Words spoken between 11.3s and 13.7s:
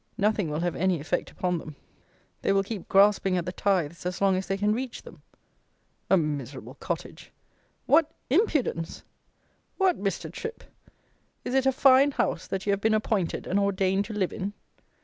is it a fine house that you have been appointed and